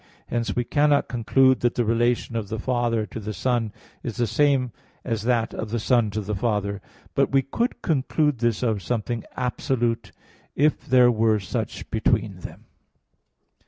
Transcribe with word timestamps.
Hence, 0.29 0.55
we 0.55 0.63
cannot 0.63 1.07
conclude 1.09 1.59
that 1.59 1.75
the 1.75 1.85
relation 1.85 2.35
of 2.35 2.49
the 2.49 2.57
father 2.57 3.05
to 3.05 3.19
the 3.19 3.35
son 3.35 3.71
is 4.01 4.15
the 4.15 4.25
same 4.25 4.71
as 5.05 5.21
that 5.25 5.53
of 5.53 5.69
the 5.69 5.77
son 5.79 6.09
to 6.09 6.21
the 6.21 6.33
father; 6.33 6.81
but 7.13 7.31
we 7.31 7.43
could 7.43 7.83
conclude 7.83 8.39
this 8.39 8.63
of 8.63 8.81
something 8.81 9.23
absolute, 9.35 10.11
if 10.55 10.87
there 10.87 11.11
were 11.11 11.39
such 11.39 11.87
between 11.91 12.37
them. 12.39 12.65